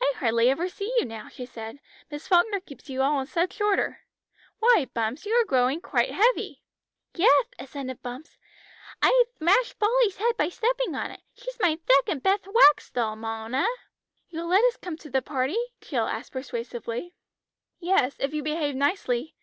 [0.00, 1.78] "I hardly ever see you now," she said;
[2.10, 4.00] "Miss Falkner keeps you all in such order.
[4.58, 6.62] Why, Bumps, you are growing quite heavy."
[7.14, 8.38] "Yeth," assented Bumps,
[9.02, 11.20] "I thmashed Polly's head by stepping on it.
[11.36, 13.66] She's my thecond betht wax doll, Mona!"
[14.30, 17.12] "You'll let us come to the party?" asked Jill persuasively.
[17.80, 19.34] "Yes, if you behave nicely.